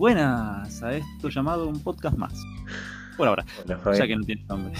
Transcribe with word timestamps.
buenas 0.00 0.82
a 0.82 0.96
esto 0.96 1.28
llamado 1.28 1.68
un 1.68 1.78
podcast 1.78 2.16
más. 2.16 2.32
Por 3.18 3.28
ahora, 3.28 3.44
Hola, 3.66 3.98
ya 3.98 4.06
que 4.06 4.16
no 4.16 4.24
tiene 4.24 4.42
nombre. 4.48 4.72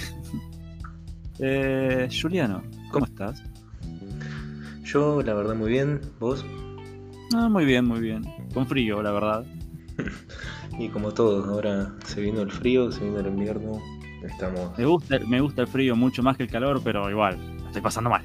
eh, 1.40 2.08
Juliano, 2.10 2.62
¿cómo 2.90 3.04
estás? 3.04 3.42
Yo, 4.82 5.20
la 5.20 5.34
verdad, 5.34 5.54
muy 5.54 5.72
bien. 5.72 6.00
¿Vos? 6.18 6.42
Ah, 7.34 7.50
muy 7.50 7.66
bien, 7.66 7.84
muy 7.84 8.00
bien. 8.00 8.22
Con 8.54 8.66
frío, 8.66 9.02
la 9.02 9.12
verdad. 9.12 9.44
Y 10.78 10.88
como 10.88 11.12
todos, 11.12 11.46
ahora 11.46 11.94
se 12.06 12.22
vino 12.22 12.40
el 12.40 12.50
frío, 12.50 12.90
se 12.90 13.04
vino 13.04 13.20
el 13.20 13.26
invierno. 13.26 13.78
Estamos. 14.24 14.78
Me 14.78 14.86
gusta, 14.86 15.18
me 15.18 15.42
gusta 15.42 15.60
el 15.60 15.68
frío 15.68 15.94
mucho 15.96 16.22
más 16.22 16.38
que 16.38 16.44
el 16.44 16.50
calor, 16.50 16.80
pero 16.82 17.10
igual, 17.10 17.36
estoy 17.66 17.82
pasando 17.82 18.08
mal. 18.08 18.22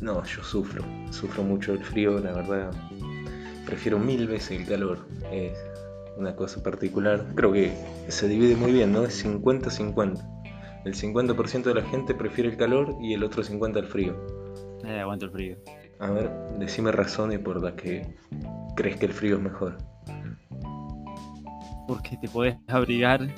No, 0.00 0.24
yo 0.24 0.42
sufro. 0.42 0.82
Sufro 1.10 1.42
mucho 1.42 1.74
el 1.74 1.84
frío, 1.84 2.18
la 2.20 2.32
verdad. 2.32 2.70
Prefiero 3.66 3.98
mil 3.98 4.26
veces 4.26 4.62
el 4.62 4.66
calor. 4.66 5.06
Es 5.30 5.58
una 6.18 6.34
cosa 6.34 6.62
particular. 6.62 7.24
Creo 7.34 7.52
que 7.52 7.72
se 8.08 8.28
divide 8.28 8.56
muy 8.56 8.72
bien, 8.72 8.92
¿no? 8.92 9.04
Es 9.04 9.24
50-50. 9.24 10.82
El 10.84 10.94
50% 10.94 11.62
de 11.62 11.74
la 11.74 11.82
gente 11.82 12.14
prefiere 12.14 12.50
el 12.50 12.56
calor 12.56 12.96
y 13.00 13.14
el 13.14 13.22
otro 13.22 13.42
50% 13.42 13.76
el 13.78 13.86
frío. 13.86 14.16
Eh, 14.84 15.00
aguanto 15.00 15.26
el 15.26 15.30
frío. 15.30 15.56
A 16.00 16.10
ver, 16.10 16.30
decime 16.58 16.92
razones 16.92 17.38
por 17.38 17.62
las 17.62 17.74
que 17.74 18.14
crees 18.76 18.96
que 18.96 19.06
el 19.06 19.12
frío 19.12 19.36
es 19.36 19.42
mejor. 19.42 19.78
Porque 21.86 22.16
te 22.20 22.28
podés 22.28 22.56
abrigar 22.68 23.28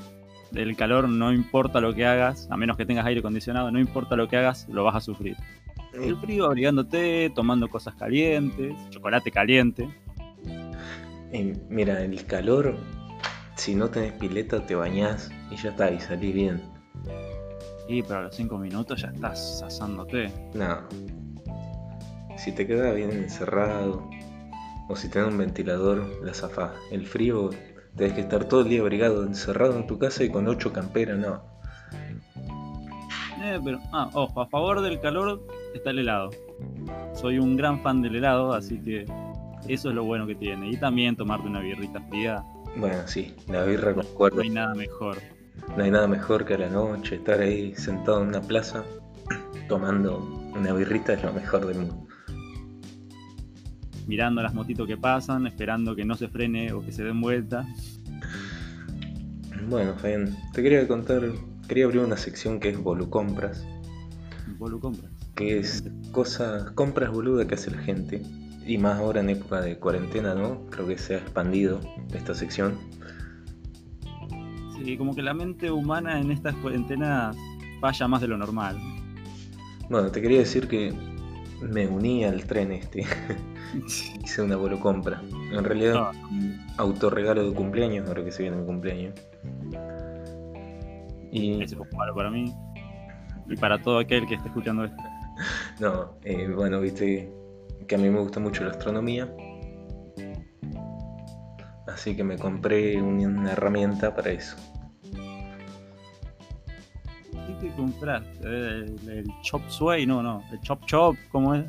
del 0.50 0.76
calor, 0.76 1.08
no 1.08 1.32
importa 1.32 1.80
lo 1.80 1.94
que 1.94 2.04
hagas, 2.06 2.48
a 2.50 2.56
menos 2.56 2.76
que 2.76 2.84
tengas 2.84 3.06
aire 3.06 3.20
acondicionado, 3.20 3.70
no 3.70 3.78
importa 3.78 4.16
lo 4.16 4.28
que 4.28 4.36
hagas, 4.36 4.68
lo 4.68 4.84
vas 4.84 4.96
a 4.96 5.00
sufrir. 5.00 5.36
El 5.94 6.16
frío 6.16 6.46
abrigándote, 6.46 7.30
tomando 7.34 7.68
cosas 7.68 7.94
calientes, 7.94 8.74
chocolate 8.90 9.30
caliente. 9.30 9.88
Eh, 11.32 11.56
mira, 11.68 12.02
el 12.02 12.24
calor, 12.26 12.76
si 13.56 13.74
no 13.74 13.88
tenés 13.88 14.12
pileta, 14.14 14.64
te 14.66 14.74
bañás 14.74 15.30
y 15.50 15.56
ya 15.56 15.70
está, 15.70 15.90
y 15.90 16.00
salís 16.00 16.34
bien. 16.34 16.62
Y 17.88 18.02
pero 18.02 18.20
a 18.20 18.22
los 18.22 18.36
5 18.36 18.58
minutos 18.58 19.02
ya 19.02 19.08
estás 19.08 19.62
asándote. 19.62 20.32
No. 20.54 20.78
Si 22.36 22.52
te 22.52 22.66
quedas 22.66 22.94
bien 22.94 23.10
encerrado, 23.10 24.08
o 24.88 24.96
si 24.96 25.08
tenés 25.08 25.28
un 25.28 25.38
ventilador, 25.38 26.04
la 26.24 26.34
zafás. 26.34 26.72
El 26.90 27.06
frío, 27.06 27.50
tenés 27.96 28.14
que 28.14 28.22
estar 28.22 28.44
todo 28.44 28.62
el 28.62 28.68
día 28.68 28.80
abrigado, 28.80 29.24
encerrado 29.24 29.76
en 29.76 29.86
tu 29.86 29.98
casa 29.98 30.24
y 30.24 30.30
con 30.30 30.48
ocho 30.48 30.72
camperas, 30.72 31.18
no. 31.18 31.42
Eh, 33.42 33.58
pero, 33.64 33.78
ah, 33.92 34.10
ojo, 34.14 34.40
a 34.40 34.46
favor 34.46 34.82
del 34.82 35.00
calor 35.00 35.46
está 35.74 35.90
el 35.90 36.00
helado. 36.00 36.30
Soy 37.14 37.38
un 37.38 37.56
gran 37.56 37.82
fan 37.82 38.02
del 38.02 38.16
helado, 38.16 38.52
así 38.52 38.78
que 38.80 39.06
eso 39.68 39.88
es 39.90 39.94
lo 39.94 40.04
bueno 40.04 40.26
que 40.26 40.34
tiene. 40.34 40.70
Y 40.70 40.76
también 40.76 41.16
tomarte 41.16 41.46
una 41.48 41.60
birrita 41.60 42.00
fría, 42.08 42.42
Bueno, 42.76 42.98
sí, 43.06 43.34
la 43.48 43.64
birra 43.64 43.92
no 43.92 44.02
concuerdo. 44.02 44.40
hay 44.42 44.50
nada 44.50 44.74
mejor. 44.74 45.18
No 45.76 45.82
hay 45.84 45.90
nada 45.90 46.06
mejor 46.08 46.44
que 46.44 46.54
a 46.54 46.58
la 46.58 46.68
noche 46.70 47.16
estar 47.16 47.40
ahí 47.40 47.74
sentado 47.76 48.22
en 48.22 48.28
una 48.28 48.40
plaza 48.40 48.84
tomando 49.68 50.18
una 50.54 50.72
birrita 50.72 51.12
es 51.12 51.22
lo 51.22 51.32
mejor 51.32 51.66
del 51.66 51.78
mundo. 51.78 52.06
Mirando 54.06 54.42
las 54.42 54.54
motitos 54.54 54.88
que 54.88 54.96
pasan, 54.96 55.46
esperando 55.46 55.94
que 55.94 56.04
no 56.04 56.16
se 56.16 56.26
frene 56.28 56.72
o 56.72 56.80
que 56.84 56.90
se 56.90 57.04
den 57.04 57.20
vuelta. 57.20 57.64
Bueno, 59.68 59.94
Fabián, 59.96 60.36
te 60.52 60.62
quería 60.62 60.86
contar, 60.88 61.22
quería 61.68 61.84
abrir 61.84 62.00
una 62.00 62.16
sección 62.16 62.58
que 62.58 62.70
es 62.70 62.78
Volucompras, 62.78 63.64
Vos 64.58 64.70
lo 64.70 64.80
compras. 64.80 65.10
que 65.36 65.58
es 65.60 65.84
cosas, 66.12 66.70
compras 66.72 67.10
boludas 67.12 67.46
que 67.46 67.54
hace 67.54 67.70
la 67.70 67.78
gente, 67.82 68.22
y 68.66 68.78
más 68.78 68.98
ahora 68.98 69.20
en 69.20 69.30
época 69.30 69.60
de 69.60 69.78
cuarentena, 69.78 70.34
¿no? 70.34 70.66
Creo 70.70 70.86
que 70.86 70.98
se 70.98 71.14
ha 71.14 71.18
expandido 71.18 71.80
esta 72.14 72.34
sección. 72.34 72.78
Sí, 74.76 74.96
como 74.96 75.14
que 75.14 75.22
la 75.22 75.34
mente 75.34 75.70
humana 75.70 76.20
en 76.20 76.30
estas 76.30 76.54
cuarentenas 76.56 77.36
falla 77.80 78.08
más 78.08 78.20
de 78.20 78.28
lo 78.28 78.36
normal. 78.38 78.78
Bueno, 79.88 80.10
te 80.10 80.22
quería 80.22 80.38
decir 80.38 80.68
que 80.68 80.92
me 81.62 81.86
uní 81.86 82.24
al 82.24 82.44
tren 82.44 82.72
este, 82.72 83.04
hice 84.24 84.42
una 84.42 84.56
Volucompra. 84.56 85.20
En 85.52 85.64
realidad, 85.64 85.96
Ah. 85.98 86.12
un 86.30 86.58
autorregalo 86.78 87.48
de 87.50 87.54
cumpleaños, 87.54 88.08
ahora 88.08 88.24
que 88.24 88.32
se 88.32 88.42
viene 88.42 88.56
mi 88.58 88.66
cumpleaños. 88.66 89.14
Y 91.32 91.62
Ese 91.62 91.76
fue 91.76 91.86
malo 91.96 92.14
para 92.14 92.30
mí. 92.30 92.52
Y 93.48 93.56
para 93.56 93.80
todo 93.82 93.98
aquel 93.98 94.26
que 94.26 94.34
esté 94.36 94.48
escuchando 94.48 94.84
esto. 94.84 94.96
No, 95.80 96.10
eh, 96.24 96.48
bueno, 96.54 96.80
viste 96.82 97.32
que 97.90 97.96
a 97.96 97.98
mí 97.98 98.08
me 98.08 98.20
gusta 98.20 98.38
mucho 98.38 98.62
la 98.62 98.70
astronomía. 98.70 99.28
Así 101.88 102.14
que 102.14 102.22
me 102.22 102.38
compré 102.38 103.02
un- 103.02 103.18
una 103.26 103.50
herramienta 103.50 104.14
para 104.14 104.30
eso. 104.30 104.54
¿Qué 107.32 107.52
te 107.60 107.68
compraste? 107.74 108.44
¿El, 108.44 108.96
el 109.08 109.26
Chop 109.42 109.68
Suey? 109.68 110.06
No, 110.06 110.22
no. 110.22 110.40
El 110.52 110.60
Chop 110.60 110.84
Chop, 110.86 111.16
¿cómo 111.32 111.56
es? 111.56 111.64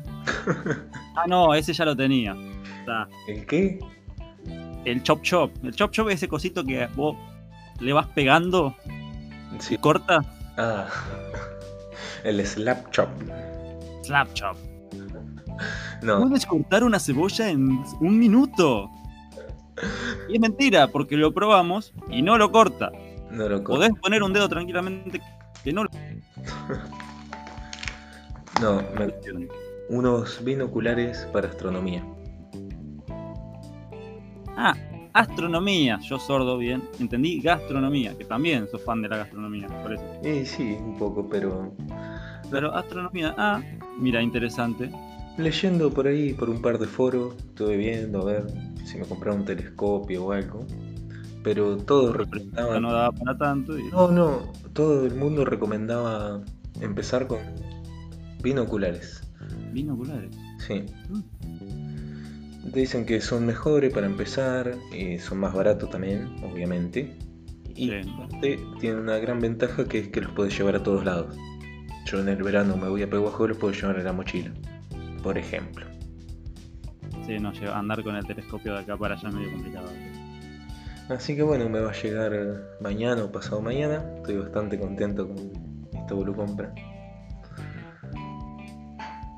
ah, 1.16 1.24
no, 1.26 1.52
ese 1.54 1.72
ya 1.72 1.84
lo 1.84 1.96
tenía. 1.96 2.36
Está. 2.78 3.08
¿El 3.26 3.44
qué? 3.44 3.80
El 4.84 5.02
Chop 5.02 5.22
Chop. 5.22 5.50
El 5.64 5.72
Chop 5.74 5.90
Chop 5.90 6.08
es 6.10 6.14
ese 6.14 6.28
cosito 6.28 6.62
que 6.64 6.86
vos 6.94 7.16
le 7.80 7.92
vas 7.92 8.06
pegando 8.06 8.76
Sí. 9.58 9.74
y 9.74 9.78
corta. 9.78 10.20
Ah, 10.56 10.86
el 12.24 12.46
slap 12.46 12.90
chop. 12.92 13.08
Slap 14.04 14.32
Chop. 14.34 14.56
No, 16.02 16.20
Puedes 16.20 16.44
cortar 16.46 16.82
una 16.84 16.98
cebolla 16.98 17.48
en 17.48 17.82
un 18.00 18.18
minuto. 18.18 18.90
Y 20.28 20.34
es 20.34 20.40
mentira, 20.40 20.88
porque 20.88 21.16
lo 21.16 21.32
probamos 21.32 21.92
y 22.10 22.22
no 22.22 22.36
lo 22.36 22.50
corta. 22.50 22.90
no 23.30 23.48
lo 23.48 23.62
co- 23.62 23.74
Podés 23.74 23.92
poner 24.02 24.22
un 24.22 24.32
dedo 24.32 24.48
tranquilamente 24.48 25.20
que 25.62 25.72
no 25.72 25.84
lo 25.84 25.90
No, 28.60 28.82
me- 28.98 29.48
unos 29.88 30.42
binoculares 30.44 31.26
para 31.32 31.48
astronomía. 31.48 32.04
Ah, 34.56 34.74
astronomía. 35.12 35.98
Yo 36.00 36.18
sordo 36.18 36.58
bien. 36.58 36.82
Entendí 37.00 37.40
gastronomía, 37.40 38.16
que 38.16 38.24
también 38.24 38.68
sos 38.68 38.82
fan 38.84 39.02
de 39.02 39.08
la 39.08 39.18
gastronomía, 39.18 39.68
por 39.82 39.94
eso. 39.94 40.04
Y 40.24 40.44
sí, 40.46 40.76
un 40.80 40.96
poco, 40.98 41.28
pero 41.28 41.72
Pero 42.50 42.74
astronomía, 42.74 43.34
ah, 43.38 43.60
mira, 43.98 44.22
interesante. 44.22 44.90
Leyendo 45.38 45.90
por 45.92 46.06
ahí, 46.06 46.32
por 46.34 46.50
un 46.50 46.60
par 46.62 46.78
de 46.78 46.86
foros, 46.86 47.34
estuve 47.38 47.76
viendo 47.76 48.22
a 48.22 48.24
ver 48.24 48.46
si 48.84 48.98
me 48.98 49.04
compraba 49.06 49.36
un 49.36 49.44
telescopio 49.44 50.24
o 50.26 50.32
algo. 50.32 50.66
Pero 51.42 51.76
todos 51.76 52.16
recomendaban 52.16 52.82
no 52.82 52.92
daba 52.92 53.12
para 53.12 53.36
tanto. 53.36 53.76
y- 53.78 53.88
No, 53.90 54.10
no, 54.10 54.52
todo 54.72 55.04
el 55.06 55.14
mundo 55.16 55.44
recomendaba 55.44 56.40
empezar 56.80 57.26
con 57.26 57.38
binoculares. 58.42 59.22
Binoculares. 59.72 60.30
Sí. 60.66 60.84
Te 62.72 62.78
dicen 62.80 63.04
que 63.04 63.20
son 63.20 63.44
mejores 63.44 63.92
para 63.92 64.06
empezar, 64.06 64.76
y 64.96 65.18
son 65.18 65.38
más 65.38 65.52
baratos 65.52 65.90
también, 65.90 66.28
obviamente. 66.44 67.16
Y 67.74 67.88
Sí. 67.88 67.92
aparte 68.14 68.60
tienen 68.80 69.00
una 69.00 69.18
gran 69.18 69.40
ventaja 69.40 69.84
que 69.86 69.98
es 69.98 70.08
que 70.08 70.20
los 70.20 70.30
puedes 70.32 70.56
llevar 70.56 70.76
a 70.76 70.82
todos 70.82 71.04
lados. 71.04 71.34
Yo 72.06 72.20
en 72.20 72.28
el 72.28 72.42
verano 72.42 72.76
me 72.76 72.88
voy 72.88 73.02
a 73.02 73.10
Peguajo 73.10 73.44
y 73.44 73.48
los 73.48 73.58
puedo 73.58 73.72
llevar 73.74 73.98
en 73.98 74.04
la 74.04 74.12
mochila, 74.12 74.52
por 75.22 75.38
ejemplo. 75.38 75.86
Sí, 77.26 77.38
no, 77.38 77.52
andar 77.72 78.02
con 78.02 78.16
el 78.16 78.26
telescopio 78.26 78.74
de 78.74 78.80
acá 78.80 78.96
para 78.96 79.14
allá 79.14 79.28
es 79.28 79.34
medio 79.34 79.52
complicado. 79.52 79.88
Así 81.08 81.36
que 81.36 81.42
bueno, 81.42 81.68
me 81.68 81.80
va 81.80 81.90
a 81.90 81.94
llegar 81.94 82.32
mañana 82.80 83.24
o 83.24 83.32
pasado 83.32 83.60
mañana. 83.60 84.04
Estoy 84.16 84.38
bastante 84.38 84.78
contento 84.78 85.28
con 85.28 85.52
esta 85.92 86.14
compra. 86.34 86.74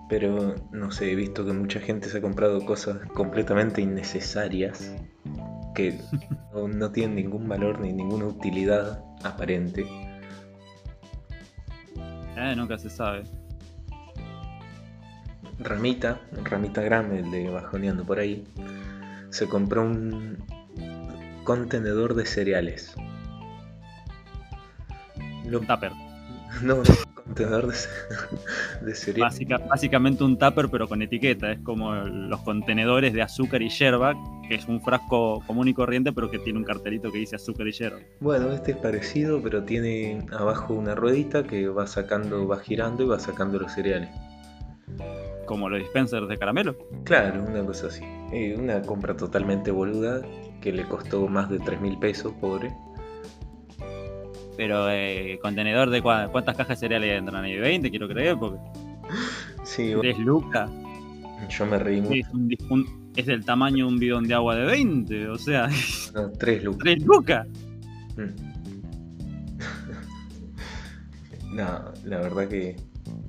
Pero 0.09 0.55
no 0.73 0.91
sé, 0.91 1.13
he 1.13 1.15
visto 1.15 1.45
que 1.45 1.53
mucha 1.53 1.81
gente 1.81 2.09
se 2.09 2.19
ha 2.19 2.21
comprado 2.21 2.65
cosas 2.65 2.99
completamente 3.15 3.81
innecesarias 3.81 4.95
que 5.75 5.99
no, 6.55 6.69
no 6.69 6.93
tienen 6.93 7.17
ningún 7.17 7.49
valor 7.49 7.81
ni 7.81 7.93
ninguna 7.93 8.27
utilidad 8.27 9.03
aparente. 9.25 9.87
Eh, 12.37 12.55
nunca 12.57 12.79
se 12.79 12.91
sabe. 12.91 13.25
Ramita, 15.59 16.21
Ramita 16.45 16.83
Grande, 16.83 17.21
el 17.21 17.31
de 17.31 17.49
Bajoneando 17.51 18.05
por 18.05 18.19
ahí, 18.19 18.45
se 19.31 19.47
compró 19.49 19.83
un 19.83 20.39
contenedor 21.45 22.15
de 22.15 22.27
cereales. 22.27 22.95
Lo- 25.47 25.61
Un 25.61 25.67
tupper. 25.67 25.93
no, 26.63 26.77
no, 26.77 26.83
contenedor 27.15 27.67
de, 27.69 27.75
ce- 27.75 27.89
de 28.85 28.95
cereales. 28.95 29.21
Básica- 29.35 29.59
básicamente 29.59 30.25
un 30.25 30.39
tupper, 30.39 30.69
pero 30.71 30.89
con 30.89 31.03
etiqueta. 31.03 31.53
Es 31.53 31.61
como 31.61 31.95
los 31.95 32.41
contenedores 32.41 33.13
de 33.13 33.23
azúcar 33.23 33.63
y 33.63 33.69
yerba, 33.69 34.15
que 34.49 34.57
es 34.57 34.67
un 34.67 34.81
frasco 34.81 35.43
común 35.47 35.69
y 35.69 35.75
corriente, 35.75 36.13
pero 36.13 36.31
que 36.31 36.39
tiene 36.39 36.59
un 36.59 36.65
cartelito 36.65 37.11
que 37.13 37.19
dice 37.19 37.37
azúcar 37.37 37.67
y 37.69 37.73
yerba. 37.73 37.99
Bueno, 38.21 38.53
este 38.53 38.73
es 38.73 38.77
parecido, 38.79 39.41
pero 39.43 39.65
tiene 39.65 40.27
abajo 40.33 40.75
una 40.75 40.95
ruedita 40.95 41.45
que 41.45 41.69
va 41.69 41.87
sacando, 41.87 42.47
va 42.49 42.59
girando 42.61 43.03
y 43.05 43.07
va 43.07 43.19
sacando 43.19 43.59
los 43.59 43.73
cereales. 43.73 44.11
Como 45.47 45.69
los 45.69 45.79
dispensers 45.81 46.29
de 46.29 46.37
caramelo. 46.39 46.77
Claro, 47.05 47.45
una 47.45 47.65
cosa 47.65 47.89
así. 47.89 48.03
Eh, 48.33 48.57
una 48.59 48.81
compra 48.83 49.17
totalmente 49.17 49.71
boluda 49.71 50.23
que 50.61 50.73
le 50.73 50.85
costó 50.85 51.27
más 51.29 51.49
de 51.51 51.59
3 51.59 51.81
mil 51.81 51.99
pesos, 51.99 52.33
pobre. 52.41 52.73
Pero, 54.57 54.89
eh, 54.91 55.39
¿contenedor 55.43 55.91
de 55.91 56.03
cua- 56.03 56.31
cuántas 56.31 56.57
cajas 56.57 56.81
de 56.81 56.87
cereal 56.87 57.03
hay 57.03 57.11
dentro? 57.11 57.41
¿De 57.43 57.59
20? 57.59 57.91
Quiero 57.91 58.09
creer, 58.09 58.37
porque 58.39 58.59
Sí, 59.65 59.93
3 60.01 60.19
lucas. 60.19 60.71
yo 61.51 61.67
me 61.67 61.79
reí 61.79 62.01
mucho. 62.01 62.15
Es, 62.15 62.29
un 62.33 62.49
un- 62.71 63.13
es 63.17 63.27
del 63.27 63.45
tamaño 63.45 63.87
de 63.87 63.93
un 63.93 63.99
bidón 63.99 64.27
de 64.29 64.35
agua 64.35 64.55
de 64.57 64.65
20, 64.65 65.29
o 65.29 65.37
sea, 65.39 65.69
No, 66.15 66.31
3 66.31 66.63
lucas. 66.65 66.81
3 66.85 67.03
lucas. 67.05 67.47
Mm. 68.17 68.35
no, 71.55 71.85
la 72.05 72.19
verdad 72.19 72.49
que 72.49 72.77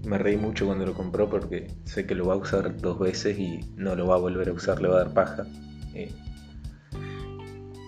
me 0.05 0.17
reí 0.17 0.37
mucho 0.37 0.65
cuando 0.65 0.85
lo 0.85 0.93
compró 0.93 1.29
porque 1.29 1.67
sé 1.83 2.05
que 2.05 2.15
lo 2.15 2.27
va 2.27 2.35
a 2.35 2.37
usar 2.37 2.77
dos 2.77 2.99
veces 2.99 3.37
y 3.39 3.59
no 3.75 3.95
lo 3.95 4.07
va 4.07 4.15
a 4.15 4.19
volver 4.19 4.49
a 4.49 4.53
usar, 4.53 4.81
le 4.81 4.87
va 4.87 4.95
a 4.95 5.03
dar 5.05 5.13
paja. 5.13 5.45
Eh, 5.93 6.11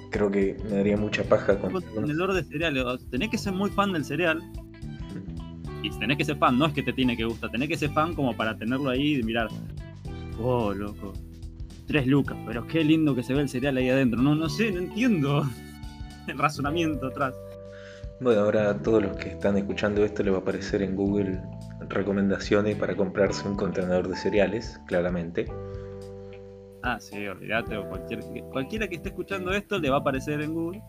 creo 0.10 0.32
que 0.32 0.58
me 0.64 0.78
daría 0.78 0.98
mucha 0.98 1.24
paja 1.24 1.58
con 1.60 1.72
contenedor 1.72 2.34
de 2.34 2.44
cereal. 2.44 3.00
Tenés 3.12 3.30
que 3.30 3.38
ser 3.38 3.54
muy 3.54 3.70
fan 3.70 3.94
del 3.94 4.04
cereal. 4.04 4.42
Y 5.84 5.90
tenés 6.00 6.18
que 6.18 6.26
ser 6.26 6.38
fan, 6.38 6.58
no 6.58 6.66
es 6.66 6.74
que 6.74 6.84
te 6.84 6.92
tiene 6.92 7.16
que 7.16 7.24
gustar, 7.24 7.52
tenés 7.52 7.70
que 7.70 7.78
ser 7.78 7.92
fan 7.92 8.16
como 8.16 8.36
para 8.36 8.58
tenerlo 8.58 8.90
ahí 8.90 9.20
y 9.20 9.24
mirar. 9.24 9.48
Oh, 10.42 10.74
loco. 10.74 11.14
3 11.88 12.06
lucas, 12.08 12.38
pero 12.46 12.68
qué 12.68 12.84
lindo 12.84 13.16
que 13.16 13.24
se 13.24 13.34
ve 13.34 13.42
el 13.42 13.50
cereal 13.50 13.78
ahí 13.78 13.90
adentro. 13.90 14.22
No, 14.22 14.36
no 14.36 14.50
sé, 14.50 14.72
no 14.72 14.80
entiendo 14.80 15.48
el 16.28 16.38
razonamiento 16.38 17.08
atrás. 17.08 17.36
Bueno, 18.20 18.42
ahora 18.42 18.72
a 18.72 18.78
todos 18.82 19.04
los 19.04 19.16
que 19.18 19.30
están 19.30 19.58
escuchando 19.58 20.04
esto 20.04 20.24
le 20.24 20.32
va 20.32 20.38
a 20.38 20.42
aparecer 20.42 20.82
en 20.82 20.96
Google 20.96 21.40
recomendaciones 21.90 22.76
para 22.76 22.96
comprarse 22.96 23.48
un 23.48 23.56
contenedor 23.56 24.08
de 24.08 24.16
cereales, 24.16 24.80
claramente. 24.88 25.46
Ah, 26.84 27.00
sí, 27.00 27.28
olvídate, 27.28 27.78
o 27.78 27.88
cualquier, 27.88 28.22
cualquiera 28.52 28.88
que 28.88 28.96
esté 28.96 29.10
escuchando 29.10 29.52
esto 29.54 29.78
le 29.78 29.90
va 29.90 29.98
a 29.98 30.00
aparecer 30.00 30.42
en 30.42 30.54
Google. 30.54 30.82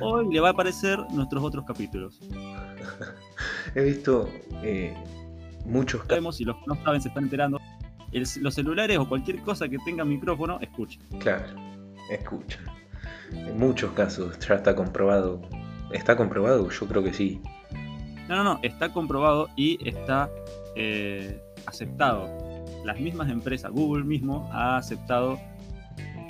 Hoy 0.00 0.32
le 0.32 0.40
va 0.40 0.48
a 0.48 0.52
aparecer 0.52 0.98
nuestros 1.12 1.42
otros 1.42 1.64
capítulos. 1.66 2.20
He 3.74 3.82
visto 3.82 4.28
eh, 4.62 4.94
muchos 5.64 6.00
casos, 6.02 6.08
Sabemos 6.08 6.36
si 6.36 6.44
los 6.44 6.56
que 6.56 6.62
no 6.66 6.74
saben 6.84 7.00
se 7.00 7.08
están 7.08 7.24
enterando. 7.24 7.58
El- 8.12 8.26
los 8.40 8.54
celulares 8.54 8.98
o 8.98 9.08
cualquier 9.08 9.38
cosa 9.40 9.68
que 9.68 9.78
tenga 9.84 10.04
micrófono, 10.04 10.58
escuchen. 10.60 11.00
claro, 11.20 11.46
escuchan. 12.10 12.64
En 13.32 13.58
muchos 13.58 13.92
casos 13.92 14.38
ya 14.40 14.56
está 14.56 14.74
comprobado. 14.74 15.40
¿Está 15.92 16.16
comprobado? 16.16 16.68
Yo 16.70 16.86
creo 16.86 17.02
que 17.02 17.12
sí. 17.12 17.40
No, 18.28 18.36
no, 18.36 18.44
no, 18.44 18.60
está 18.62 18.92
comprobado 18.92 19.48
y 19.56 19.78
está 19.88 20.30
eh, 20.76 21.40
aceptado. 21.66 22.28
Las 22.84 22.98
mismas 23.00 23.28
empresas, 23.30 23.70
Google 23.72 24.04
mismo 24.04 24.48
ha 24.52 24.76
aceptado 24.76 25.38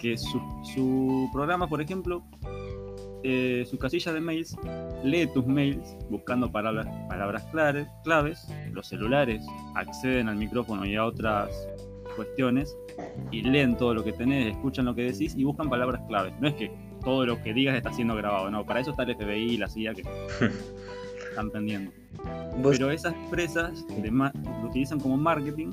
que 0.01 0.17
su, 0.17 1.29
programa, 1.33 1.69
por 1.69 1.83
ejemplo, 1.83 2.23
eh, 3.23 3.67
su 3.69 3.79
casilla 3.79 4.13
de 4.15 4.21
mails, 4.21 4.57
lee 5.05 5.27
tus 5.27 5.47
mails 5.47 5.95
buscando 6.09 6.51
palabras, 6.51 6.87
palabras 7.09 7.47
clave- 7.53 7.87
claves. 8.03 8.49
Los 8.73 8.89
celulares 8.89 9.45
acceden 9.75 10.29
al 10.29 10.37
micrófono 10.37 10.87
y 10.87 10.97
a 10.97 11.05
otras 11.05 11.51
cuestiones 12.17 12.75
y 13.31 13.43
leen 13.43 13.77
todo 13.77 13.95
lo 13.95 14.03
que 14.03 14.13
tenés, 14.13 14.53
escuchan 14.53 14.87
lo 14.87 14.95
que 14.95 15.03
decís 15.03 15.35
y 15.37 15.45
buscan 15.45 15.69
palabras 15.69 16.01
claves. 16.09 16.33
No 16.41 16.49
es 16.49 16.55
que 16.55 16.71
todo 17.01 17.27
lo 17.27 17.43
que 17.43 17.53
digas 17.55 17.77
está 17.77 17.93
siendo 17.93 18.15
grabado, 18.15 18.51
no, 18.51 18.65
para 18.65 18.81
eso 18.81 18.91
está 18.91 19.03
el 19.05 19.15
FBI 19.17 19.55
y 19.55 19.57
la 19.57 19.69
CIA 19.69 19.95
que 19.95 20.03
están 21.31 21.51
pendientes. 21.51 21.95
Vos- 22.63 22.77
Pero 22.77 22.91
esas 22.91 23.15
empresas 23.15 23.85
de 23.89 24.11
lo 24.11 24.69
utilizan 24.69 25.01
como 25.01 25.17
marketing 25.17 25.73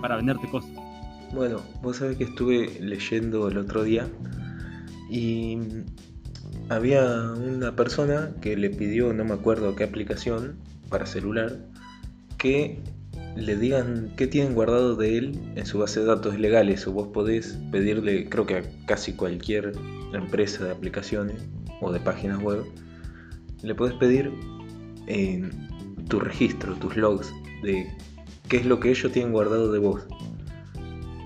para 0.00 0.16
venderte 0.16 0.48
cosas. 0.48 0.70
Bueno, 1.32 1.60
vos 1.82 1.96
sabés 1.98 2.16
que 2.16 2.24
estuve 2.24 2.78
leyendo 2.80 3.48
el 3.48 3.58
otro 3.58 3.82
día 3.84 4.06
y 5.10 5.58
había 6.68 7.32
una 7.32 7.74
persona 7.76 8.30
que 8.40 8.56
le 8.56 8.70
pidió, 8.70 9.12
no 9.12 9.24
me 9.24 9.34
acuerdo 9.34 9.74
qué 9.74 9.84
aplicación 9.84 10.56
para 10.88 11.06
celular, 11.06 11.56
que 12.38 12.78
le 13.38 13.56
digan 13.56 14.12
qué 14.16 14.26
tienen 14.26 14.54
guardado 14.54 14.96
de 14.96 15.16
él 15.18 15.40
en 15.54 15.64
su 15.64 15.78
base 15.78 16.00
de 16.00 16.06
datos 16.06 16.38
legales 16.38 16.86
o 16.86 16.92
vos 16.92 17.08
podés 17.08 17.58
pedirle, 17.70 18.28
creo 18.28 18.46
que 18.46 18.56
a 18.56 18.62
casi 18.86 19.12
cualquier 19.12 19.72
empresa 20.12 20.64
de 20.64 20.72
aplicaciones 20.72 21.46
o 21.80 21.92
de 21.92 22.00
páginas 22.00 22.42
web, 22.42 22.64
le 23.62 23.74
podés 23.74 23.94
pedir 23.94 24.32
eh, 25.06 25.48
tu 26.08 26.20
registro, 26.20 26.74
tus 26.76 26.96
logs 26.96 27.32
de 27.62 27.86
qué 28.48 28.58
es 28.58 28.66
lo 28.66 28.80
que 28.80 28.90
ellos 28.90 29.12
tienen 29.12 29.32
guardado 29.32 29.70
de 29.72 29.78
vos. 29.78 30.02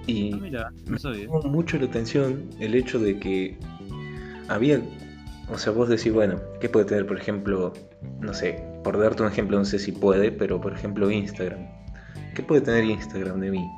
Y 0.07 0.33
Ah, 0.33 0.39
mira, 0.41 0.73
no 0.87 0.99
sabía. 0.99 1.27
llamó 1.27 1.43
mucho 1.43 1.79
la 1.79 1.87
atención 1.87 2.51
el 2.61 2.75
hecho 2.75 2.99
de 2.99 3.19
que 3.19 3.59
había, 4.49 4.83
o 5.49 5.57
sea, 5.59 5.73
vos 5.73 5.89
decís, 5.89 6.13
bueno, 6.13 6.41
¿qué 6.61 6.69
puede 6.69 6.87
tener, 6.87 7.07
por 7.07 7.19
ejemplo, 7.19 7.73
no 8.21 8.35
sé, 8.35 8.63
por 8.85 8.99
darte 8.99 9.23
un 9.23 9.29
ejemplo, 9.29 9.59
no 9.59 9.65
sé 9.65 9.79
si 9.79 9.93
puede, 9.93 10.33
pero 10.33 10.61
por 10.61 10.73
ejemplo 10.73 11.11
Instagram. 11.11 11.82
¿Qué 12.35 12.43
puede 12.43 12.61
tener 12.63 12.85
Instagram 12.85 13.41
de 13.41 13.51
mí? 13.51 13.71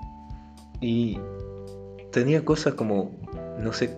Y 0.81 1.19
tenía 2.12 2.44
cosas 2.44 2.75
como, 2.75 3.10
no 3.58 3.72
sé 3.72 3.96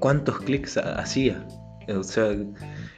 cuántos 0.00 0.38
clics 0.40 0.76
ha- 0.76 0.98
hacía, 0.98 1.46
o 1.88 2.02
sea, 2.02 2.34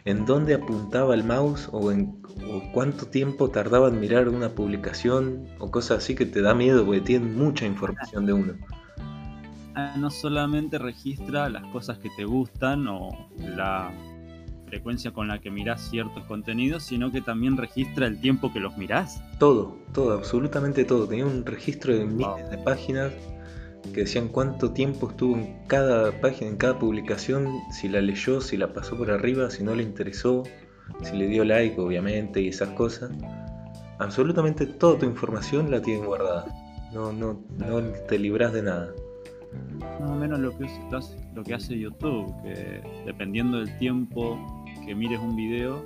en 0.05 0.25
dónde 0.27 0.55
apuntaba 0.55 1.15
el 1.15 1.25
mouse 1.25 1.69
o 1.73 1.93
en 1.93 2.17
o 2.51 2.63
cuánto 2.73 3.05
tiempo 3.07 3.51
tardaba 3.51 3.89
en 3.89 4.01
mirar 4.01 4.29
una 4.29 4.49
publicación 4.49 5.45
o 5.59 5.71
cosas 5.71 5.99
así 5.99 6.15
que 6.15 6.25
te 6.25 6.41
da 6.41 6.55
miedo 6.55 6.85
porque 6.87 7.01
tienen 7.03 7.37
mucha 7.37 7.67
información 7.67 8.25
de 8.27 8.33
uno. 8.33 8.55
Ah, 9.75 9.95
No 9.99 10.11
solamente 10.11 10.79
registra 10.79 11.49
las 11.51 11.65
cosas 11.73 11.99
que 11.99 12.09
te 12.17 12.25
gustan 12.25 12.87
o 12.89 13.11
la 13.57 13.93
frecuencia 14.69 15.11
con 15.11 15.29
la 15.29 15.41
que 15.41 15.51
mirás 15.51 15.89
ciertos 15.91 16.25
contenidos, 16.25 16.85
sino 16.85 17.11
que 17.11 17.21
también 17.21 17.57
registra 17.57 18.07
el 18.07 18.21
tiempo 18.21 18.53
que 18.53 18.61
los 18.61 18.77
mirás. 18.79 19.23
Todo, 19.39 19.77
todo, 19.93 20.13
absolutamente 20.15 20.85
todo. 20.85 21.07
Tenía 21.09 21.27
un 21.27 21.45
registro 21.45 21.95
de 21.97 22.05
miles 22.05 22.51
de 22.51 22.59
páginas 22.59 23.13
que 23.95 24.01
decían 24.01 24.29
cuánto 24.29 24.73
tiempo 24.73 25.09
estuvo 25.11 25.37
en 25.37 25.57
cada 25.67 26.13
página, 26.21 26.51
en 26.51 26.57
cada 26.57 26.79
publicación, 26.79 27.49
si 27.73 27.89
la 27.89 28.01
leyó, 28.01 28.41
si 28.41 28.57
la 28.57 28.73
pasó 28.73 28.97
por 28.97 29.11
arriba, 29.11 29.51
si 29.51 29.63
no 29.65 29.75
le 29.75 29.83
interesó, 29.83 30.43
si 31.03 31.17
le 31.17 31.27
dio 31.29 31.45
like, 31.45 31.81
obviamente, 31.81 32.41
y 32.43 32.49
esas 32.49 32.71
cosas. 32.71 33.11
Absolutamente 33.99 34.67
toda 34.67 34.99
tu 34.99 35.07
información 35.07 35.71
la 35.71 35.81
tienen 35.83 36.05
guardada. 36.05 36.47
No, 36.93 37.13
no, 37.13 37.41
no 37.59 37.81
te 38.09 38.19
libras 38.19 38.53
de 38.53 38.63
nada. 38.63 38.91
Más 40.01 40.11
o 40.11 40.15
menos 40.15 40.39
lo 40.41 40.57
que, 40.57 40.65
es- 40.67 41.17
lo 41.35 41.43
que 41.43 41.55
hace 41.55 41.79
YouTube, 41.79 42.27
que 42.43 42.83
dependiendo 43.07 43.59
del 43.59 43.77
tiempo 43.79 44.39
que 44.89 44.95
mires 44.95 45.21
un 45.21 45.37
video, 45.37 45.85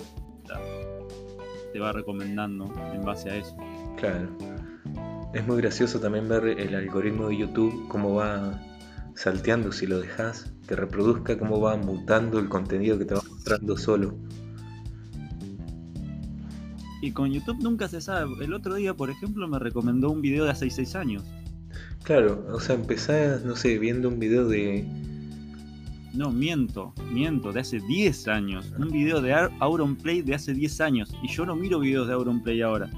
te 1.72 1.80
va 1.80 1.90
recomendando 1.90 2.72
en 2.94 3.04
base 3.04 3.30
a 3.30 3.36
eso. 3.36 3.56
Claro. 3.96 4.28
Es 5.34 5.44
muy 5.44 5.56
gracioso 5.56 5.98
también 5.98 6.28
ver 6.28 6.44
el 6.46 6.72
algoritmo 6.76 7.26
de 7.26 7.38
YouTube, 7.38 7.88
cómo 7.88 8.14
va 8.14 8.62
salteando 9.16 9.72
si 9.72 9.88
lo 9.88 9.98
dejas, 9.98 10.52
que 10.68 10.76
reproduzca, 10.76 11.36
cómo 11.36 11.60
va 11.60 11.76
mutando 11.76 12.38
el 12.38 12.48
contenido 12.48 12.96
que 12.96 13.06
te 13.06 13.14
va 13.14 13.22
mostrando 13.28 13.76
solo. 13.76 14.14
Y 17.00 17.10
con 17.10 17.32
YouTube 17.32 17.60
nunca 17.60 17.88
se 17.88 18.00
sabe. 18.00 18.30
El 18.40 18.54
otro 18.54 18.76
día, 18.76 18.94
por 18.94 19.10
ejemplo, 19.10 19.48
me 19.48 19.58
recomendó 19.58 20.10
un 20.10 20.22
video 20.22 20.44
de 20.44 20.52
hace 20.52 20.70
6 20.70 20.94
años. 20.94 21.24
Claro, 22.04 22.46
o 22.52 22.60
sea, 22.60 22.76
empezás, 22.76 23.44
no 23.44 23.56
sé, 23.56 23.80
viendo 23.80 24.08
un 24.08 24.20
video 24.20 24.46
de... 24.46 24.86
No, 26.14 26.30
miento, 26.30 26.92
miento, 27.10 27.52
de 27.52 27.60
hace 27.60 27.80
10 27.80 28.28
años. 28.28 28.72
Un 28.78 28.90
video 28.90 29.20
de 29.20 29.32
Auronplay 29.60 30.22
de 30.22 30.34
hace 30.34 30.52
10 30.52 30.80
años. 30.82 31.16
Y 31.22 31.28
yo 31.28 31.46
no 31.46 31.56
miro 31.56 31.80
videos 31.80 32.06
de 32.06 32.14
Auronplay 32.14 32.60
ahora. 32.60 32.90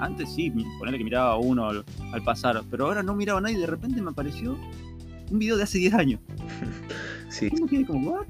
Antes 0.00 0.34
sí, 0.34 0.52
ponele 0.78 0.98
que 0.98 1.04
miraba 1.04 1.36
uno 1.36 1.68
al, 1.68 1.84
al 2.12 2.22
pasar, 2.24 2.62
pero 2.70 2.86
ahora 2.86 3.02
no 3.02 3.14
miraba 3.14 3.40
nada 3.40 3.52
y 3.52 3.60
de 3.60 3.66
repente 3.66 4.00
me 4.02 4.10
apareció 4.10 4.58
un 5.30 5.38
video 5.38 5.56
de 5.56 5.62
hace 5.64 5.78
10 5.78 5.94
años. 5.94 6.20
Sí, 7.28 7.48
me 7.50 7.66
quedé 7.66 7.86
como, 7.86 8.10
¿what? 8.10 8.26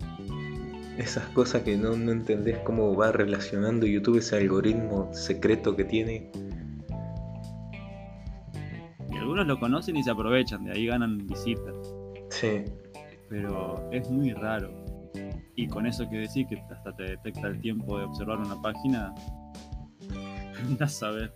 esas 0.98 1.26
cosas 1.30 1.62
que 1.62 1.76
no, 1.76 1.96
no 1.96 2.12
entendés 2.12 2.58
cómo 2.58 2.94
va 2.94 3.12
relacionando 3.12 3.86
YouTube 3.86 4.18
ese 4.18 4.36
algoritmo 4.36 5.12
secreto 5.12 5.74
que 5.74 5.84
tiene. 5.84 6.30
Y 9.10 9.16
algunos 9.16 9.46
lo 9.46 9.58
conocen 9.58 9.96
y 9.96 10.02
se 10.02 10.10
aprovechan, 10.10 10.64
de 10.64 10.72
ahí 10.72 10.86
ganan 10.86 11.26
visitas. 11.26 11.74
Sí, 12.30 12.64
Pero 13.32 13.88
es 13.90 14.10
muy 14.10 14.34
raro. 14.34 14.70
Y 15.56 15.66
con 15.66 15.86
eso 15.86 16.08
que 16.10 16.18
decís 16.18 16.46
que 16.48 16.62
hasta 16.70 16.94
te 16.94 17.04
detecta 17.04 17.48
el 17.48 17.58
tiempo 17.62 17.98
de 17.98 18.04
observar 18.04 18.38
una 18.38 18.60
página, 18.60 19.14
a 20.80 20.86
saber. 20.86 21.32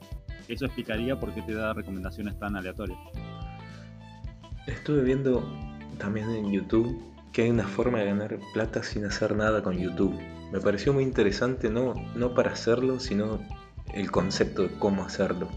Eso 0.47 0.67
explicaría 0.67 1.19
por 1.19 1.33
qué 1.33 1.41
te 1.41 1.55
da 1.55 1.73
recomendaciones 1.73 2.39
tan 2.39 2.55
aleatorias. 2.55 2.99
estuve 4.67 5.03
viendo 5.05 5.43
también 5.99 6.29
en 6.31 6.53
YouTube 6.53 7.03
que 7.33 7.43
hay 7.45 7.51
una 7.51 7.67
forma 7.67 7.99
de 8.01 8.05
ganar 8.05 8.39
plata 8.53 8.83
sin 8.83 9.07
hacer 9.07 9.35
nada 9.35 9.63
con 9.63 9.79
YouTube. 9.79 10.15
Me 10.53 10.61
pareció 10.61 10.93
muy 10.93 11.03
interesante, 11.03 11.71
no, 11.71 11.95
no 12.15 12.35
para 12.35 12.53
hacerlo, 12.53 13.01
sino 13.01 13.41
el 13.95 14.11
concepto 14.11 14.65
de 14.65 14.71
cómo 14.79 15.03
hacerlo. 15.03 15.49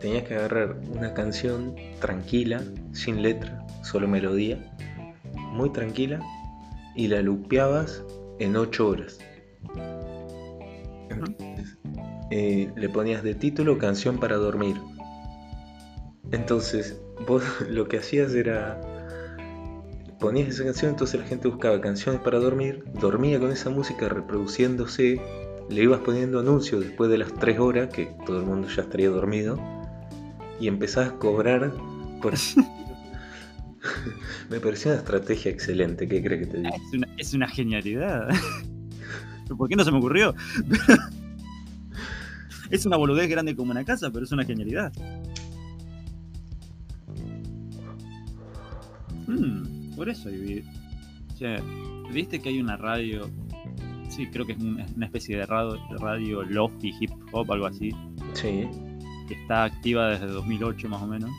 Tenías 0.00 0.24
que 0.24 0.34
agarrar 0.34 0.76
una 0.90 1.14
canción 1.14 1.76
tranquila, 2.00 2.62
sin 2.92 3.22
letra, 3.22 3.63
solo 3.84 4.08
melodía, 4.08 4.58
muy 5.52 5.70
tranquila, 5.70 6.20
y 6.96 7.08
la 7.08 7.22
lupeabas 7.22 8.02
en 8.38 8.56
8 8.56 8.88
horas. 8.88 9.18
Entonces, 11.10 11.78
eh, 12.30 12.72
le 12.74 12.88
ponías 12.88 13.22
de 13.22 13.34
título 13.34 13.78
canción 13.78 14.18
para 14.18 14.36
dormir. 14.36 14.80
Entonces, 16.32 17.00
vos 17.26 17.44
lo 17.70 17.86
que 17.86 17.98
hacías 17.98 18.34
era 18.34 18.80
ponías 20.18 20.48
esa 20.48 20.64
canción, 20.64 20.92
entonces 20.92 21.20
la 21.20 21.26
gente 21.26 21.48
buscaba 21.48 21.80
canciones 21.82 22.20
para 22.22 22.38
dormir, 22.38 22.82
dormía 22.98 23.38
con 23.38 23.50
esa 23.50 23.68
música 23.68 24.08
reproduciéndose, 24.08 25.20
le 25.68 25.82
ibas 25.82 26.00
poniendo 26.00 26.40
anuncios 26.40 26.80
después 26.80 27.10
de 27.10 27.18
las 27.18 27.34
3 27.34 27.58
horas, 27.58 27.88
que 27.88 28.06
todo 28.24 28.40
el 28.40 28.46
mundo 28.46 28.68
ya 28.68 28.82
estaría 28.82 29.10
dormido, 29.10 29.58
y 30.58 30.68
empezabas 30.68 31.10
a 31.10 31.18
cobrar 31.18 31.72
por... 32.22 32.34
Me 34.50 34.60
pareció 34.60 34.90
una 34.90 35.00
estrategia 35.00 35.50
excelente, 35.50 36.08
¿qué 36.08 36.22
crees 36.22 36.46
que 36.46 36.52
te 36.52 36.56
diga? 36.58 36.70
Es 36.70 36.92
una, 36.92 37.08
es 37.16 37.34
una 37.34 37.48
genialidad. 37.48 38.28
¿Por 39.56 39.68
qué 39.68 39.76
no 39.76 39.84
se 39.84 39.92
me 39.92 39.98
ocurrió? 39.98 40.34
es 42.70 42.86
una 42.86 42.96
boludez 42.96 43.28
grande 43.28 43.54
como 43.54 43.72
una 43.72 43.84
casa, 43.84 44.10
pero 44.10 44.24
es 44.24 44.32
una 44.32 44.44
genialidad. 44.44 44.92
Hmm, 49.26 49.94
por 49.96 50.08
eso 50.08 50.28
hay 50.28 50.64
o 51.32 51.36
sea, 51.36 51.60
¿Viste 52.12 52.40
que 52.40 52.50
hay 52.50 52.60
una 52.60 52.76
radio? 52.76 53.28
Sí, 54.08 54.28
creo 54.28 54.46
que 54.46 54.52
es 54.52 54.58
una 54.58 55.06
especie 55.06 55.36
de 55.36 55.46
radio, 55.46 55.80
radio 55.98 56.42
lofi, 56.44 56.92
hip 57.00 57.10
hop, 57.32 57.50
algo 57.50 57.66
así. 57.66 57.90
Sí. 58.34 58.68
Que 59.26 59.34
está 59.34 59.64
activa 59.64 60.10
desde 60.10 60.26
2008 60.26 60.88
más 60.88 61.02
o 61.02 61.06
menos. 61.06 61.30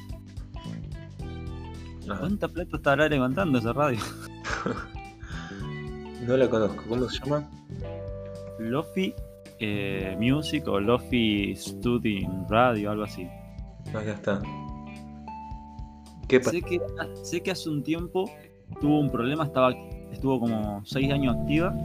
Ajá. 2.10 2.20
¿Cuánta 2.20 2.48
plata 2.48 2.78
estará 2.78 3.08
levantando 3.10 3.58
esa 3.58 3.74
radio? 3.74 4.00
No 6.26 6.36
la 6.38 6.50
conozco, 6.50 6.84
¿cómo 6.90 7.08
se 7.08 7.20
llama? 7.20 7.48
Lofi 8.58 9.14
eh, 9.60 10.18
Music 10.20 10.68
o 10.68 10.80
Lofi 10.80 11.56
Studying 11.56 12.48
Radio, 12.50 12.90
algo 12.90 13.04
así. 13.04 13.28
Acá 13.90 14.12
está. 14.12 14.42
¿Qué 16.28 16.40
pasa? 16.40 16.52
Sé 16.52 16.62
que, 16.64 16.82
sé 17.22 17.42
que 17.42 17.52
hace 17.52 17.70
un 17.70 17.84
tiempo 17.84 18.30
tuvo 18.82 19.00
un 19.00 19.12
problema, 19.12 19.46
estaba, 19.46 19.72
estuvo 20.12 20.40
como 20.40 20.84
6 20.84 21.12
años 21.12 21.36
activa, 21.36 21.76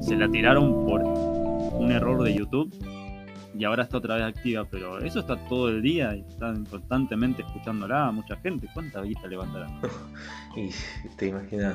se 0.00 0.14
la 0.16 0.28
tiraron 0.28 0.84
por 0.84 1.02
un 1.02 1.90
error 1.90 2.22
de 2.22 2.34
YouTube 2.34 2.70
y 3.56 3.64
ahora 3.64 3.84
está 3.84 3.98
otra 3.98 4.16
vez 4.16 4.24
activa, 4.24 4.64
pero 4.70 4.98
eso 4.98 5.20
está 5.20 5.36
todo 5.48 5.68
el 5.68 5.80
día 5.82 6.14
y 6.16 6.20
están 6.28 6.64
constantemente 6.66 7.42
escuchándola 7.42 8.10
mucha 8.10 8.36
gente. 8.36 8.68
¿Cuánta 8.74 9.00
guita 9.02 9.26
levantará? 9.28 9.68
Y 10.56 10.70
te 11.16 11.26
imaginas, 11.28 11.74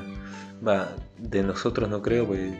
va, 0.66 0.88
de 1.18 1.42
nosotros 1.42 1.88
no 1.90 2.00
creo, 2.00 2.26
porque 2.26 2.58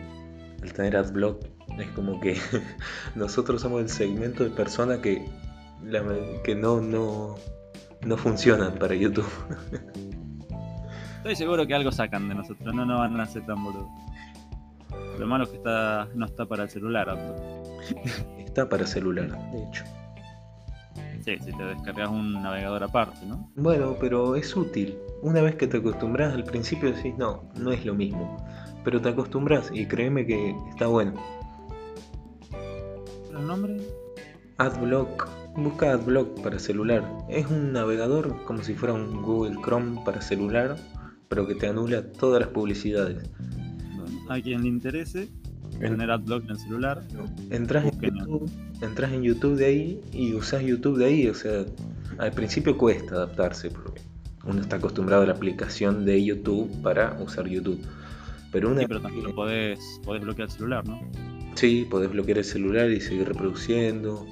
al 0.61 0.73
tener 0.73 0.95
AdBlock 0.95 1.43
es 1.79 1.87
como 1.89 2.19
que 2.19 2.37
nosotros 3.15 3.61
somos 3.61 3.81
el 3.81 3.89
segmento 3.89 4.43
de 4.43 4.51
personas 4.51 4.99
que, 4.99 5.27
la- 5.83 6.03
que 6.43 6.53
no, 6.55 6.79
no, 6.81 7.35
no 8.05 8.17
funcionan 8.17 8.73
para 8.75 8.93
YouTube. 8.95 9.25
Estoy 11.17 11.35
seguro 11.35 11.67
que 11.67 11.75
algo 11.75 11.91
sacan 11.91 12.27
de 12.29 12.35
nosotros, 12.35 12.73
no 12.73 12.83
nos 12.85 12.97
van 12.99 13.19
a 13.19 13.23
hacer 13.23 13.45
tan 13.45 13.63
boludo. 13.63 13.87
Lo 15.19 15.27
malo 15.27 15.43
es 15.43 15.51
que 15.51 15.57
está, 15.57 16.07
no 16.15 16.25
está 16.25 16.45
para 16.45 16.63
el 16.63 16.69
celular. 16.69 17.09
apto. 17.09 17.60
Está 18.37 18.67
para 18.67 18.85
celular, 18.85 19.29
de 19.51 19.63
hecho. 19.63 19.83
Sí, 21.23 21.37
si 21.39 21.51
te 21.55 21.63
descargas 21.63 22.09
un 22.09 22.33
navegador 22.33 22.83
aparte, 22.83 23.25
¿no? 23.25 23.51
Bueno, 23.55 23.95
pero 23.99 24.35
es 24.35 24.55
útil. 24.55 24.97
Una 25.21 25.41
vez 25.41 25.55
que 25.55 25.67
te 25.67 25.77
acostumbras, 25.77 26.33
al 26.33 26.43
principio 26.43 26.91
decís, 26.91 27.13
no, 27.17 27.43
no 27.55 27.71
es 27.71 27.85
lo 27.85 27.93
mismo. 27.93 28.37
Pero 28.83 28.99
te 28.99 29.09
acostumbras 29.09 29.69
y 29.71 29.85
créeme 29.85 30.25
que 30.25 30.55
está 30.69 30.87
bueno. 30.87 31.13
¿El 33.29 33.45
nombre? 33.45 33.77
Adblock. 34.57 35.27
Busca 35.55 35.91
Adblock 35.91 36.41
para 36.41 36.57
celular. 36.57 37.03
Es 37.29 37.45
un 37.47 37.71
navegador 37.73 38.43
como 38.45 38.63
si 38.63 38.73
fuera 38.73 38.93
un 38.93 39.21
Google 39.21 39.57
Chrome 39.63 40.01
para 40.03 40.21
celular, 40.21 40.77
pero 41.27 41.45
que 41.45 41.55
te 41.55 41.67
anula 41.67 42.11
todas 42.13 42.41
las 42.41 42.49
publicidades. 42.49 43.29
Bueno, 43.95 44.33
a 44.33 44.41
quien 44.41 44.63
le 44.63 44.69
interese 44.69 45.29
tener 45.89 46.11
AdBlock 46.11 46.43
en 46.45 46.49
el 46.51 46.57
celular, 46.57 47.03
Entras 47.49 47.85
en. 47.85 48.15
YouTube, 48.15 48.51
entras 48.81 49.11
en 49.11 49.23
YouTube 49.23 49.55
de 49.55 49.65
ahí 49.65 50.01
y 50.11 50.33
usás 50.33 50.63
YouTube 50.63 50.97
de 50.97 51.05
ahí. 51.05 51.27
O 51.27 51.33
sea, 51.33 51.65
al 52.17 52.31
principio 52.31 52.77
cuesta 52.77 53.15
adaptarse 53.15 53.69
porque 53.69 54.01
uno 54.45 54.61
está 54.61 54.77
acostumbrado 54.77 55.23
a 55.23 55.25
la 55.25 55.33
aplicación 55.33 56.05
de 56.05 56.23
YouTube 56.23 56.69
para 56.81 57.17
usar 57.21 57.47
YouTube. 57.47 57.81
Pero 58.51 58.69
una 58.69 58.81
sí, 58.81 58.85
pero 58.87 59.01
también 59.01 59.23
lo 59.25 59.35
podés, 59.35 59.79
podés 60.03 60.23
bloquear 60.23 60.49
el 60.49 60.53
celular, 60.53 60.87
¿no? 60.87 60.99
Sí, 61.55 61.87
podés 61.89 62.11
bloquear 62.11 62.39
el 62.39 62.43
celular 62.43 62.89
y 62.89 62.99
seguir 62.99 63.27
reproduciendo. 63.27 64.25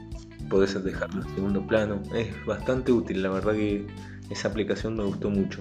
Podés 0.50 0.84
dejarlo 0.84 1.22
en 1.22 1.36
segundo 1.36 1.66
plano. 1.66 2.02
Es 2.16 2.28
bastante 2.46 2.92
útil, 2.92 3.22
la 3.22 3.30
verdad 3.30 3.54
que 3.54 3.86
esa 4.30 4.48
aplicación 4.48 4.96
me 4.96 5.04
gustó 5.04 5.30
mucho. 5.30 5.60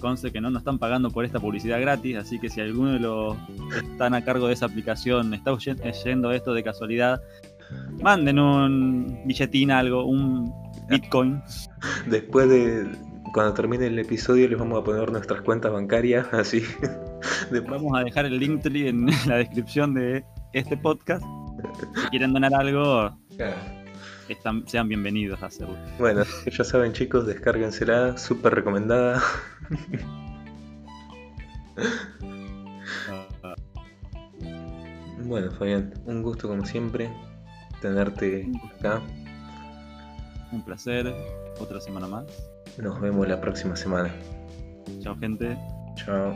Conste 0.00 0.30
que 0.32 0.40
no 0.40 0.50
nos 0.50 0.60
están 0.60 0.78
pagando 0.78 1.10
por 1.10 1.24
esta 1.24 1.40
publicidad 1.40 1.80
gratis, 1.80 2.16
así 2.16 2.38
que 2.38 2.48
si 2.50 2.60
alguno 2.60 2.92
de 2.92 2.98
los 3.00 3.36
que 3.70 3.78
están 3.92 4.14
a 4.14 4.24
cargo 4.24 4.48
de 4.48 4.54
esa 4.54 4.66
aplicación 4.66 5.32
está 5.34 5.52
oyen- 5.52 5.80
yendo 6.04 6.30
esto 6.32 6.52
de 6.52 6.62
casualidad, 6.62 7.22
manden 8.02 8.38
un 8.38 9.22
billetín, 9.24 9.70
algo, 9.70 10.04
un 10.04 10.52
Bitcoin. 10.88 11.40
Después 12.06 12.48
de 12.50 12.86
cuando 13.32 13.54
termine 13.54 13.86
el 13.86 13.98
episodio 13.98 14.48
les 14.48 14.58
vamos 14.58 14.80
a 14.80 14.84
poner 14.84 15.10
nuestras 15.10 15.40
cuentas 15.42 15.72
bancarias, 15.72 16.26
así. 16.32 16.62
Después, 17.50 17.80
Vamos 17.82 17.98
a 17.98 18.04
dejar 18.04 18.26
el 18.26 18.38
link 18.38 18.64
en 18.66 19.06
la 19.26 19.36
descripción 19.36 19.94
de 19.94 20.24
este 20.52 20.76
podcast. 20.76 21.24
Si 21.94 22.08
quieren 22.10 22.32
donar 22.34 22.54
algo, 22.54 23.10
están, 24.32 24.66
sean 24.66 24.88
bienvenidos 24.88 25.42
a 25.42 25.46
hacerlo. 25.46 25.76
bueno, 25.98 26.24
ya 26.46 26.64
saben 26.64 26.92
chicos, 26.92 27.26
descárguensela, 27.26 28.16
súper 28.16 28.54
recomendada. 28.54 29.22
Bueno, 35.26 35.50
Fabián, 35.52 35.94
un 36.04 36.22
gusto 36.22 36.48
como 36.48 36.66
siempre 36.66 37.10
tenerte 37.80 38.46
acá. 38.78 39.00
un 40.52 40.62
placer, 40.64 41.14
otra 41.58 41.80
semana 41.80 42.06
más. 42.06 42.24
Nos 42.78 43.00
vemos 43.00 43.26
la 43.26 43.40
próxima 43.40 43.74
semana. 43.74 44.14
Chao 45.00 45.16
gente. 45.16 45.56
Chao. 45.96 46.34